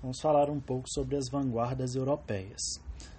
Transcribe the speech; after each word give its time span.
vamos 0.00 0.20
falar 0.20 0.50
um 0.50 0.60
pouco 0.60 0.88
sobre 0.88 1.16
as 1.16 1.28
vanguardas 1.28 1.94
europeias. 1.94 2.60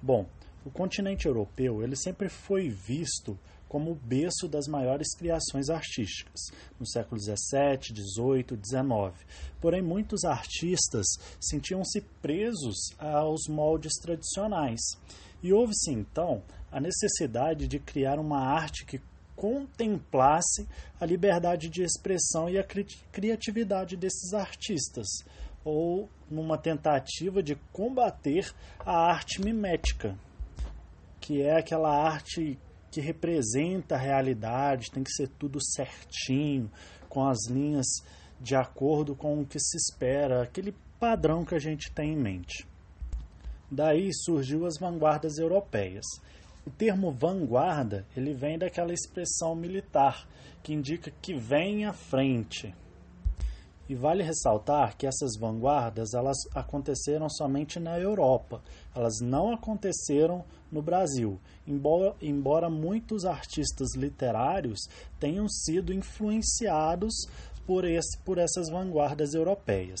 Bom, 0.00 0.26
o 0.64 0.70
continente 0.70 1.26
europeu 1.26 1.82
ele 1.82 1.96
sempre 1.96 2.28
foi 2.28 2.68
visto 2.68 3.38
como 3.68 3.92
o 3.92 3.94
berço 3.94 4.48
das 4.48 4.66
maiores 4.66 5.14
criações 5.14 5.68
artísticas, 5.68 6.40
no 6.80 6.86
século 6.86 7.20
XVII, 7.20 7.94
XVIII, 7.94 8.58
XIX. 8.64 9.26
Porém, 9.60 9.82
muitos 9.82 10.24
artistas 10.24 11.06
sentiam-se 11.40 12.00
presos 12.22 12.76
aos 12.98 13.46
moldes 13.48 13.92
tradicionais. 14.00 14.80
E 15.42 15.52
houve-se 15.52 15.92
então 15.92 16.42
a 16.72 16.80
necessidade 16.80 17.68
de 17.68 17.78
criar 17.78 18.18
uma 18.18 18.40
arte 18.40 18.84
que 18.84 19.00
contemplasse 19.36 20.66
a 21.00 21.06
liberdade 21.06 21.68
de 21.68 21.82
expressão 21.82 22.50
e 22.50 22.58
a 22.58 22.64
cri 22.64 22.84
criatividade 23.12 23.96
desses 23.96 24.34
artistas, 24.34 25.06
ou 25.64 26.08
numa 26.30 26.58
tentativa 26.58 27.42
de 27.42 27.56
combater 27.72 28.52
a 28.84 29.10
arte 29.10 29.40
mimética, 29.40 30.16
que 31.20 31.42
é 31.42 31.58
aquela 31.58 31.90
arte 31.90 32.58
que 32.90 33.00
representa 33.00 33.94
a 33.94 33.98
realidade, 33.98 34.90
tem 34.90 35.02
que 35.02 35.12
ser 35.12 35.28
tudo 35.28 35.58
certinho, 35.62 36.70
com 37.08 37.26
as 37.26 37.48
linhas 37.48 37.86
de 38.40 38.54
acordo 38.54 39.14
com 39.14 39.40
o 39.40 39.46
que 39.46 39.58
se 39.58 39.76
espera, 39.76 40.42
aquele 40.42 40.74
padrão 40.98 41.44
que 41.44 41.54
a 41.54 41.58
gente 41.58 41.92
tem 41.92 42.12
em 42.12 42.16
mente. 42.16 42.66
Daí 43.70 44.10
surgiu 44.12 44.64
as 44.64 44.78
vanguardas 44.78 45.38
europeias. 45.38 46.04
O 46.66 46.70
termo 46.70 47.12
vanguarda, 47.12 48.06
ele 48.16 48.32
vem 48.32 48.58
daquela 48.58 48.92
expressão 48.92 49.54
militar, 49.54 50.26
que 50.62 50.72
indica 50.72 51.10
que 51.22 51.34
vem 51.34 51.84
à 51.84 51.92
frente. 51.92 52.74
E 53.88 53.94
vale 53.94 54.22
ressaltar 54.22 54.96
que 54.96 55.06
essas 55.06 55.36
vanguardas 55.38 56.12
elas 56.12 56.36
aconteceram 56.54 57.28
somente 57.30 57.80
na 57.80 57.98
Europa, 57.98 58.60
elas 58.94 59.14
não 59.22 59.50
aconteceram 59.52 60.44
no 60.70 60.82
Brasil, 60.82 61.40
embora, 61.66 62.14
embora 62.20 62.68
muitos 62.68 63.24
artistas 63.24 63.94
literários 63.96 64.80
tenham 65.18 65.48
sido 65.48 65.92
influenciados 65.92 67.14
por, 67.66 67.84
esse, 67.84 68.18
por 68.18 68.36
essas 68.36 68.68
vanguardas 68.70 69.32
europeias. 69.32 70.00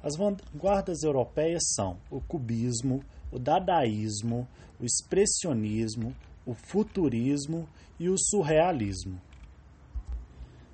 As 0.00 0.16
vanguardas 0.16 1.02
europeias 1.02 1.62
são 1.74 1.96
o 2.10 2.20
cubismo, 2.20 3.02
o 3.32 3.40
dadaísmo, 3.40 4.46
o 4.80 4.84
expressionismo, 4.84 6.14
o 6.46 6.54
futurismo 6.54 7.68
e 7.98 8.08
o 8.08 8.16
surrealismo. 8.16 9.20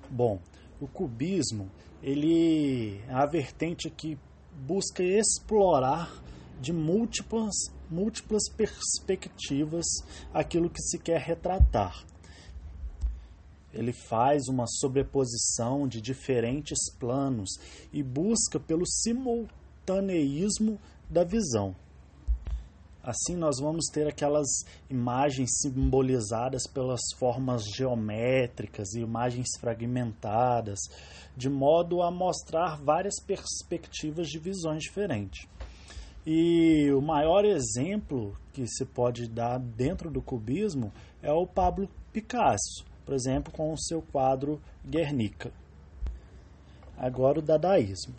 Bom, 0.09 0.39
o 0.83 0.87
cubismo 0.87 1.71
ele 2.01 2.99
é 3.07 3.13
a 3.13 3.25
vertente 3.25 3.89
que 3.89 4.19
busca 4.67 5.01
explorar 5.01 6.21
de 6.59 6.73
múltiplas, 6.73 7.53
múltiplas 7.89 8.43
perspectivas 8.49 9.85
aquilo 10.33 10.69
que 10.69 10.81
se 10.81 10.99
quer 10.99 11.21
retratar. 11.21 12.05
Ele 13.71 13.93
faz 13.93 14.49
uma 14.49 14.65
sobreposição 14.67 15.87
de 15.87 16.01
diferentes 16.01 16.77
planos 16.99 17.51
e 17.91 18.03
busca 18.03 18.59
pelo 18.59 18.85
simultaneísmo 18.85 20.77
da 21.09 21.23
visão. 21.23 21.73
Assim, 23.03 23.35
nós 23.35 23.59
vamos 23.59 23.87
ter 23.91 24.07
aquelas 24.07 24.47
imagens 24.89 25.49
simbolizadas 25.61 26.65
pelas 26.65 27.01
formas 27.19 27.65
geométricas 27.75 28.93
e 28.93 29.01
imagens 29.01 29.47
fragmentadas, 29.59 30.79
de 31.35 31.49
modo 31.49 32.01
a 32.01 32.09
mostrar 32.09 32.77
várias 32.77 33.15
perspectivas 33.21 34.29
de 34.29 34.39
visões 34.39 34.83
diferentes. 34.83 35.45
E 36.25 36.89
o 36.93 37.01
maior 37.01 37.43
exemplo 37.43 38.37
que 38.53 38.65
se 38.65 38.85
pode 38.85 39.27
dar 39.27 39.59
dentro 39.59 40.09
do 40.09 40.21
cubismo 40.21 40.89
é 41.21 41.31
o 41.33 41.45
Pablo 41.45 41.89
Picasso, 42.13 42.85
por 43.05 43.13
exemplo, 43.13 43.51
com 43.51 43.73
o 43.73 43.77
seu 43.77 44.01
quadro 44.01 44.61
Guernica. 44.85 45.51
Agora 46.97 47.39
o 47.39 47.41
dadaísmo. 47.41 48.15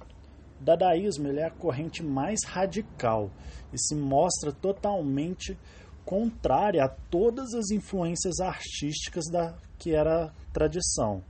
Dadaísmo 0.64 1.28
ele 1.28 1.40
é 1.40 1.44
a 1.44 1.50
corrente 1.50 2.02
mais 2.02 2.42
radical 2.44 3.30
e 3.72 3.78
se 3.78 3.94
mostra 3.94 4.50
totalmente 4.50 5.58
contrária 6.04 6.84
a 6.84 6.88
todas 6.88 7.54
as 7.54 7.70
influências 7.70 8.40
artísticas 8.40 9.24
da 9.30 9.54
que 9.78 9.94
era 9.94 10.32
tradição 10.52 11.22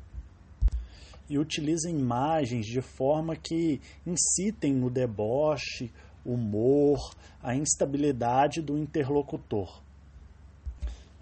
e 1.29 1.39
utiliza 1.39 1.91
imagens 1.91 2.67
de 2.67 2.81
forma 2.81 3.35
que 3.35 3.81
incitem 4.07 4.85
o 4.85 4.91
deboche, 4.91 5.93
humor, 6.25 7.15
a 7.43 7.55
instabilidade 7.55 8.61
do 8.61 8.79
interlocutor. 8.79 9.84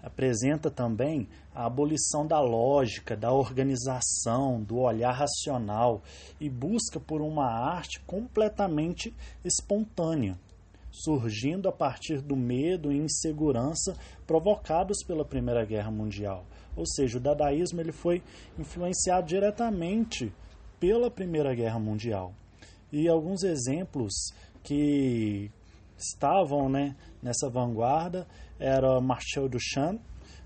Apresenta 0.03 0.69
também 0.69 1.27
a 1.55 1.65
abolição 1.65 2.27
da 2.27 2.39
lógica, 2.39 3.15
da 3.15 3.31
organização, 3.31 4.61
do 4.61 4.79
olhar 4.79 5.13
racional 5.13 6.03
e 6.39 6.49
busca 6.49 6.99
por 6.99 7.21
uma 7.21 7.45
arte 7.45 8.01
completamente 8.01 9.15
espontânea, 9.45 10.37
surgindo 10.91 11.69
a 11.69 11.71
partir 11.71 12.21
do 12.21 12.35
medo 12.35 12.91
e 12.91 12.97
insegurança 12.97 13.95
provocados 14.27 14.97
pela 15.07 15.23
Primeira 15.23 15.63
Guerra 15.65 15.89
Mundial 15.89 16.45
ou 16.75 16.85
seja, 16.85 17.17
o 17.17 17.21
dadaísmo 17.21 17.79
ele 17.79 17.91
foi 17.91 18.21
influenciado 18.57 19.27
diretamente 19.27 20.33
pela 20.79 21.09
Primeira 21.09 21.53
Guerra 21.53 21.79
Mundial. 21.79 22.33
E 22.91 23.07
alguns 23.07 23.43
exemplos 23.43 24.13
que 24.63 25.51
estavam 26.03 26.69
né, 26.69 26.95
nessa 27.21 27.49
vanguarda 27.49 28.27
eram 28.59 29.01
Marcel 29.01 29.49
Duchamp, 29.49 29.99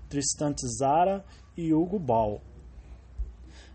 Tristan 0.08 0.52
Tzara 0.52 1.24
e 1.56 1.72
Hugo 1.72 1.98
Ball. 1.98 2.40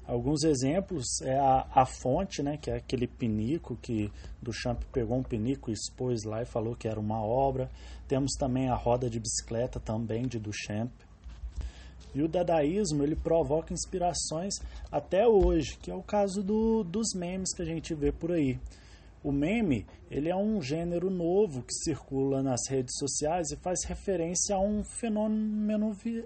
Alguns 0.06 0.44
exemplos 0.44 1.22
é 1.22 1.40
a, 1.40 1.66
a 1.74 1.86
fonte, 1.86 2.44
né, 2.44 2.58
que 2.58 2.70
é 2.70 2.76
aquele 2.76 3.08
pinico 3.08 3.78
que 3.82 4.12
Duchamp 4.42 4.84
pegou 4.92 5.18
um 5.18 5.24
pinico 5.24 5.70
e 5.70 5.74
expôs 5.74 6.24
lá 6.24 6.42
e 6.42 6.46
falou 6.46 6.76
que 6.76 6.90
era 6.90 7.00
uma 7.00 7.24
obra. 7.24 7.72
Temos 8.06 8.34
também 8.34 8.68
a 8.68 8.76
roda 8.76 9.10
de 9.10 9.18
bicicleta 9.18 9.80
também 9.80 10.28
de 10.28 10.40
Duchamp. 10.40 10.92
E 12.14 12.22
o 12.22 12.28
dadaísmo 12.28 13.02
ele 13.02 13.16
provoca 13.16 13.74
inspirações 13.74 14.56
até 14.92 15.26
hoje, 15.26 15.78
que 15.82 15.90
é 15.90 15.96
o 15.96 16.04
caso 16.04 16.44
do, 16.44 16.84
dos 16.84 17.14
memes 17.16 17.54
que 17.56 17.62
a 17.62 17.66
gente 17.66 17.96
vê 17.96 18.12
por 18.12 18.34
aí. 18.34 18.60
O 19.24 19.32
meme 19.32 19.86
ele 20.12 20.30
é 20.30 20.36
um 20.36 20.62
gênero 20.62 21.10
novo 21.10 21.64
que 21.64 21.74
circula 21.74 22.44
nas 22.44 22.68
redes 22.70 22.98
sociais 22.98 23.52
e 23.52 23.56
faz 23.56 23.86
referência 23.86 24.56
a 24.56 24.60
um 24.60 24.84
fenômeno 24.84 25.94
vi 25.94 26.26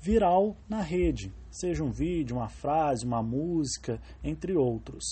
viral 0.00 0.56
na 0.68 0.82
rede, 0.82 1.32
seja 1.48 1.84
um 1.84 1.90
vídeo, 1.90 2.36
uma 2.36 2.48
frase, 2.48 3.04
uma 3.06 3.22
música, 3.22 4.00
entre 4.22 4.56
outros. 4.56 5.04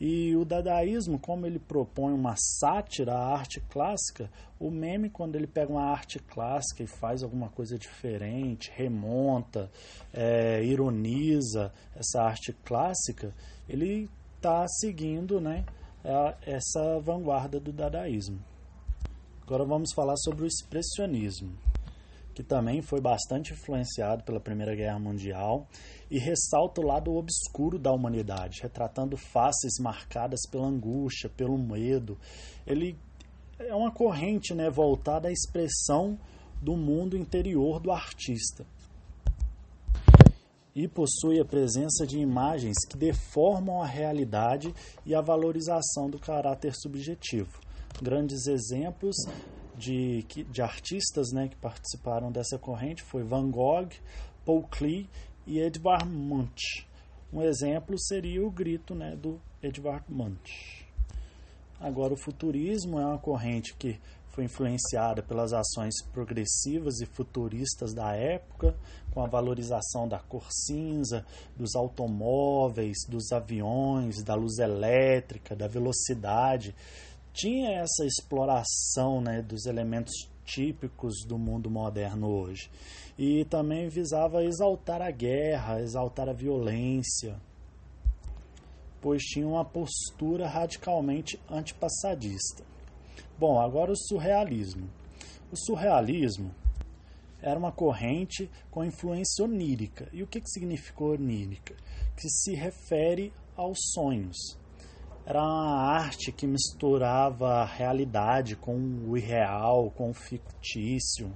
E 0.00 0.34
o 0.34 0.44
dadaísmo, 0.44 1.16
como 1.16 1.46
ele 1.46 1.60
propõe 1.60 2.12
uma 2.12 2.34
sátira 2.36 3.14
à 3.14 3.36
arte 3.36 3.60
clássica, 3.60 4.28
o 4.58 4.68
meme, 4.68 5.08
quando 5.08 5.36
ele 5.36 5.46
pega 5.46 5.70
uma 5.70 5.84
arte 5.84 6.18
clássica 6.18 6.82
e 6.82 6.88
faz 6.88 7.22
alguma 7.22 7.48
coisa 7.50 7.78
diferente, 7.78 8.72
remonta, 8.74 9.70
é, 10.12 10.64
ironiza 10.64 11.72
essa 11.94 12.20
arte 12.20 12.52
clássica, 12.64 13.32
ele 13.68 14.10
está 14.36 14.66
seguindo 14.66 15.40
né, 15.40 15.64
essa 16.42 17.00
vanguarda 17.00 17.60
do 17.60 17.72
dadaísmo. 17.72 18.38
Agora 19.42 19.64
vamos 19.64 19.92
falar 19.92 20.16
sobre 20.16 20.44
o 20.44 20.46
expressionismo 20.46 21.52
que 22.34 22.42
também 22.42 22.80
foi 22.80 23.00
bastante 23.00 23.52
influenciado 23.52 24.24
pela 24.24 24.40
Primeira 24.40 24.74
Guerra 24.74 24.98
Mundial 24.98 25.66
e 26.10 26.18
ressalta 26.18 26.80
o 26.80 26.86
lado 26.86 27.14
obscuro 27.14 27.78
da 27.78 27.92
humanidade, 27.92 28.60
retratando 28.62 29.16
faces 29.16 29.78
marcadas 29.78 30.40
pela 30.50 30.66
angústia, 30.66 31.28
pelo 31.28 31.58
medo. 31.58 32.18
Ele 32.66 32.96
é 33.58 33.74
uma 33.74 33.90
corrente 33.90 34.54
né, 34.54 34.70
voltada 34.70 35.28
à 35.28 35.32
expressão 35.32 36.18
do 36.60 36.76
mundo 36.76 37.16
interior 37.16 37.80
do 37.80 37.90
artista. 37.90 38.64
E 40.74 40.88
possui 40.88 41.38
a 41.38 41.44
presença 41.44 42.06
de 42.06 42.18
imagens 42.18 42.76
que 42.88 42.96
deformam 42.96 43.82
a 43.82 43.86
realidade 43.86 44.72
e 45.04 45.14
a 45.14 45.20
valorização 45.20 46.08
do 46.08 46.18
caráter 46.18 46.74
subjetivo. 46.74 47.60
Grandes 48.00 48.46
exemplos 48.46 49.16
de, 49.76 50.22
de 50.50 50.62
artistas 50.62 51.30
né, 51.32 51.48
que 51.48 51.56
participaram 51.56 52.32
dessa 52.32 52.58
corrente 52.58 53.02
foi 53.02 53.22
Van 53.22 53.50
Gogh, 53.50 53.90
Paul 54.44 54.62
Klee 54.62 55.08
e 55.46 55.58
Edvard 55.58 56.08
Munch. 56.08 56.86
Um 57.32 57.42
exemplo 57.42 57.98
seria 57.98 58.44
o 58.46 58.50
grito 58.50 58.94
né, 58.94 59.16
do 59.16 59.40
Edvard 59.62 60.04
Munch. 60.08 60.86
Agora, 61.80 62.14
o 62.14 62.16
futurismo 62.16 63.00
é 63.00 63.04
uma 63.04 63.18
corrente 63.18 63.74
que 63.74 63.98
foi 64.32 64.44
influenciada 64.44 65.22
pelas 65.22 65.52
ações 65.52 65.94
progressivas 66.12 67.00
e 67.00 67.06
futuristas 67.06 67.94
da 67.94 68.14
época, 68.14 68.74
com 69.12 69.22
a 69.22 69.28
valorização 69.28 70.08
da 70.08 70.18
cor 70.18 70.46
cinza, 70.50 71.24
dos 71.56 71.76
automóveis, 71.76 72.98
dos 73.08 73.30
aviões, 73.30 74.22
da 74.24 74.34
luz 74.34 74.58
elétrica, 74.58 75.54
da 75.54 75.68
velocidade 75.68 76.74
tinha 77.32 77.70
essa 77.70 78.04
exploração 78.04 79.20
né, 79.20 79.42
dos 79.42 79.66
elementos 79.66 80.28
típicos 80.44 81.24
do 81.26 81.38
mundo 81.38 81.70
moderno 81.70 82.28
hoje. 82.28 82.70
E 83.18 83.44
também 83.46 83.88
visava 83.88 84.44
exaltar 84.44 85.00
a 85.00 85.10
guerra, 85.10 85.80
exaltar 85.80 86.28
a 86.28 86.32
violência, 86.32 87.36
pois 89.00 89.22
tinha 89.22 89.46
uma 89.46 89.64
postura 89.64 90.48
radicalmente 90.48 91.38
antipassadista. 91.50 92.64
Bom, 93.38 93.60
agora 93.60 93.92
o 93.92 93.96
surrealismo. 93.96 94.88
O 95.50 95.56
surrealismo 95.56 96.54
era 97.40 97.58
uma 97.58 97.72
corrente 97.72 98.50
com 98.70 98.84
influência 98.84 99.44
onírica. 99.44 100.08
E 100.12 100.22
o 100.22 100.26
que, 100.26 100.40
que 100.40 100.48
significou 100.48 101.12
onírica? 101.12 101.74
Que 102.16 102.28
se 102.28 102.54
refere 102.54 103.32
aos 103.56 103.78
sonhos. 103.92 104.56
Era 105.26 105.40
uma 105.40 105.94
arte 105.94 106.32
que 106.32 106.46
misturava 106.46 107.62
a 107.62 107.64
realidade 107.64 108.56
com 108.56 108.76
o 109.06 109.16
irreal, 109.16 109.90
com 109.90 110.10
o 110.10 110.14
fictício. 110.14 111.32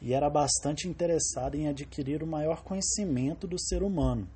E 0.00 0.12
era 0.14 0.28
bastante 0.28 0.88
interessada 0.88 1.56
em 1.56 1.68
adquirir 1.68 2.22
o 2.22 2.26
maior 2.26 2.62
conhecimento 2.62 3.46
do 3.46 3.58
ser 3.58 3.82
humano. 3.82 4.26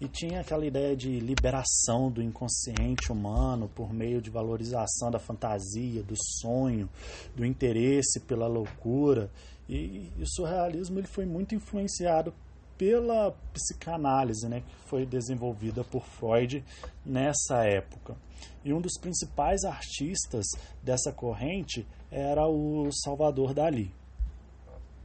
E 0.00 0.08
tinha 0.08 0.40
aquela 0.40 0.66
ideia 0.66 0.96
de 0.96 1.20
liberação 1.20 2.10
do 2.10 2.22
inconsciente 2.22 3.12
humano 3.12 3.70
por 3.74 3.92
meio 3.92 4.20
de 4.20 4.28
valorização 4.28 5.10
da 5.10 5.18
fantasia, 5.18 6.02
do 6.02 6.14
sonho, 6.40 6.88
do 7.34 7.44
interesse 7.44 8.20
pela 8.20 8.46
loucura. 8.46 9.30
E, 9.68 10.10
e 10.18 10.22
o 10.22 10.26
surrealismo 10.26 10.98
ele 10.98 11.06
foi 11.06 11.24
muito 11.24 11.54
influenciado 11.54 12.34
pela 12.76 13.32
psicanálise, 13.52 14.48
né, 14.48 14.60
que 14.60 14.74
foi 14.88 15.06
desenvolvida 15.06 15.84
por 15.84 16.04
Freud 16.04 16.64
nessa 17.06 17.64
época. 17.64 18.16
E 18.64 18.72
um 18.72 18.80
dos 18.80 18.98
principais 19.00 19.64
artistas 19.64 20.44
dessa 20.82 21.12
corrente 21.12 21.86
era 22.10 22.46
o 22.46 22.90
Salvador 22.92 23.54
Dali. 23.54 23.92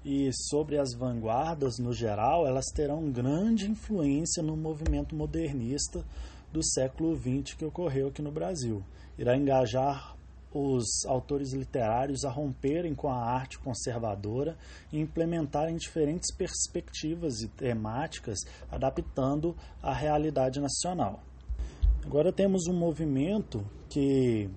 E 0.03 0.29
sobre 0.33 0.77
as 0.77 0.93
vanguardas 0.93 1.77
no 1.77 1.93
geral, 1.93 2.47
elas 2.47 2.65
terão 2.73 3.11
grande 3.11 3.69
influência 3.69 4.41
no 4.41 4.55
movimento 4.55 5.15
modernista 5.15 6.05
do 6.51 6.63
século 6.63 7.15
XX 7.15 7.55
que 7.55 7.65
ocorreu 7.65 8.07
aqui 8.07 8.21
no 8.21 8.31
Brasil. 8.31 8.83
Irá 9.17 9.35
engajar 9.35 10.15
os 10.51 11.05
autores 11.05 11.53
literários 11.53 12.23
a 12.23 12.29
romperem 12.29 12.95
com 12.95 13.09
a 13.09 13.17
arte 13.17 13.59
conservadora 13.59 14.57
e 14.91 14.99
implementarem 14.99 15.75
diferentes 15.75 16.33
perspectivas 16.33 17.41
e 17.41 17.47
temáticas, 17.49 18.39
adaptando 18.71 19.55
à 19.81 19.93
realidade 19.93 20.59
nacional. 20.59 21.21
Agora 22.03 22.31
temos 22.31 22.67
um 22.67 22.73
movimento 22.73 23.63
que 23.89 24.49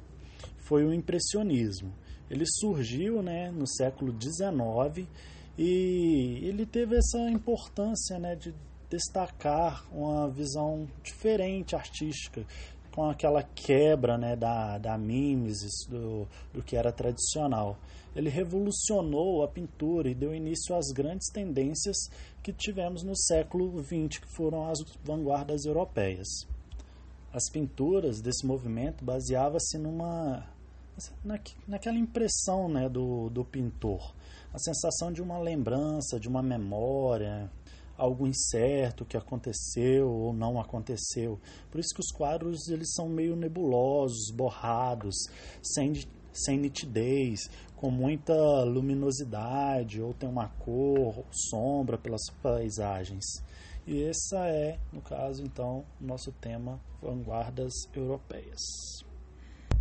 foi 0.58 0.84
o 0.84 0.94
impressionismo. 0.94 1.92
Ele 2.32 2.46
surgiu 2.46 3.22
né, 3.22 3.50
no 3.50 3.68
século 3.68 4.10
XIX 4.18 5.06
e 5.58 6.38
ele 6.42 6.64
teve 6.64 6.96
essa 6.96 7.30
importância 7.30 8.18
né, 8.18 8.34
de 8.34 8.54
destacar 8.88 9.86
uma 9.92 10.30
visão 10.30 10.88
diferente 11.02 11.76
artística 11.76 12.46
com 12.90 13.04
aquela 13.04 13.42
quebra 13.42 14.16
né, 14.16 14.34
da, 14.34 14.78
da 14.78 14.96
mimesis, 14.96 15.86
do, 15.90 16.26
do 16.54 16.62
que 16.62 16.74
era 16.74 16.90
tradicional. 16.90 17.76
Ele 18.16 18.30
revolucionou 18.30 19.44
a 19.44 19.48
pintura 19.48 20.08
e 20.08 20.14
deu 20.14 20.34
início 20.34 20.74
às 20.74 20.90
grandes 20.90 21.30
tendências 21.30 21.96
que 22.42 22.52
tivemos 22.52 23.02
no 23.02 23.14
século 23.14 23.78
XX, 23.82 24.20
que 24.20 24.34
foram 24.34 24.70
as 24.70 24.78
vanguardas 25.04 25.66
europeias. 25.66 26.28
As 27.30 27.50
pinturas 27.50 28.22
desse 28.22 28.46
movimento 28.46 29.04
baseavam-se 29.04 29.76
numa 29.76 30.46
na, 31.24 31.38
naquela 31.66 31.98
impressão 31.98 32.68
né, 32.68 32.88
do, 32.88 33.30
do 33.30 33.44
pintor, 33.44 34.14
a 34.52 34.58
sensação 34.58 35.12
de 35.12 35.22
uma 35.22 35.38
lembrança, 35.38 36.20
de 36.20 36.28
uma 36.28 36.42
memória, 36.42 37.50
algo 37.96 38.26
incerto 38.26 39.04
que 39.04 39.16
aconteceu 39.16 40.10
ou 40.10 40.32
não 40.32 40.60
aconteceu. 40.60 41.38
Por 41.70 41.80
isso 41.80 41.94
que 41.94 42.00
os 42.00 42.10
quadros 42.10 42.68
eles 42.68 42.92
são 42.94 43.08
meio 43.08 43.36
nebulosos, 43.36 44.30
borrados, 44.34 45.14
sem, 45.62 45.92
sem 46.32 46.58
nitidez, 46.58 47.48
com 47.76 47.90
muita 47.90 48.34
luminosidade 48.64 50.00
ou 50.00 50.14
tem 50.14 50.28
uma 50.28 50.48
cor, 50.48 51.24
sombra 51.30 51.98
pelas 51.98 52.22
paisagens. 52.42 53.24
E 53.86 54.02
esse 54.02 54.36
é, 54.36 54.78
no 54.92 55.00
caso, 55.00 55.42
então, 55.42 55.84
o 56.00 56.04
nosso 56.04 56.30
tema 56.32 56.80
vanguardas 57.00 57.72
europeias. 57.94 58.60